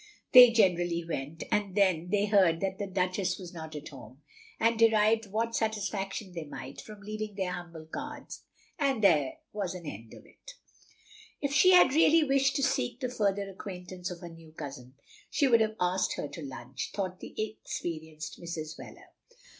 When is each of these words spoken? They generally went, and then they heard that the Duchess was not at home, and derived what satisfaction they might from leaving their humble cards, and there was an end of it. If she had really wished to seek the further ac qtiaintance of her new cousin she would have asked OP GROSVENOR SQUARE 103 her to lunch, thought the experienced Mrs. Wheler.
They 0.31 0.49
generally 0.49 1.05
went, 1.07 1.43
and 1.51 1.75
then 1.75 2.09
they 2.09 2.25
heard 2.25 2.59
that 2.61 2.79
the 2.79 2.87
Duchess 2.87 3.37
was 3.37 3.53
not 3.53 3.75
at 3.75 3.89
home, 3.89 4.23
and 4.59 4.79
derived 4.79 5.29
what 5.29 5.55
satisfaction 5.55 6.31
they 6.33 6.45
might 6.45 6.81
from 6.81 7.01
leaving 7.01 7.35
their 7.35 7.51
humble 7.51 7.85
cards, 7.85 8.41
and 8.79 9.03
there 9.03 9.33
was 9.53 9.75
an 9.75 9.85
end 9.85 10.15
of 10.15 10.25
it. 10.25 10.53
If 11.39 11.53
she 11.53 11.73
had 11.73 11.93
really 11.93 12.23
wished 12.23 12.55
to 12.55 12.63
seek 12.63 12.99
the 12.99 13.09
further 13.09 13.43
ac 13.47 13.57
qtiaintance 13.59 14.09
of 14.09 14.21
her 14.21 14.29
new 14.29 14.51
cousin 14.53 14.95
she 15.29 15.47
would 15.47 15.61
have 15.61 15.75
asked 15.79 16.13
OP 16.17 16.31
GROSVENOR 16.31 16.33
SQUARE 16.43 16.47
103 16.47 16.47
her 16.49 16.49
to 16.49 16.55
lunch, 16.65 16.91
thought 16.95 17.19
the 17.19 17.35
experienced 17.37 18.41
Mrs. 18.41 18.79
Wheler. 18.79 19.05